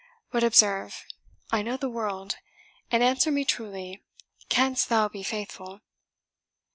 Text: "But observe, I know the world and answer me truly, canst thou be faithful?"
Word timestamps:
"But 0.31 0.43
observe, 0.43 1.05
I 1.51 1.61
know 1.61 1.77
the 1.77 1.87
world 1.87 2.37
and 2.89 3.03
answer 3.03 3.29
me 3.31 3.45
truly, 3.45 4.01
canst 4.49 4.89
thou 4.89 5.07
be 5.09 5.21
faithful?" 5.21 5.81